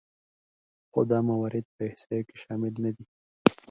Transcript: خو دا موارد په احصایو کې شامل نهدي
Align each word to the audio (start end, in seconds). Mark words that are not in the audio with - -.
خو 0.91 1.01
دا 1.11 1.19
موارد 1.29 1.65
په 1.75 1.81
احصایو 1.89 2.27
کې 2.27 2.35
شامل 2.43 2.73
نهدي 2.83 3.05